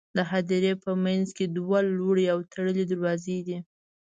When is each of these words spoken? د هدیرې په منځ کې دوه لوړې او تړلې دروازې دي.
د 0.17 0.19
هدیرې 0.31 0.73
په 0.83 0.91
منځ 1.03 1.27
کې 1.37 1.45
دوه 1.55 1.79
لوړې 1.97 2.25
او 2.33 2.39
تړلې 2.51 2.83
دروازې 2.91 3.37
دي. 3.47 3.57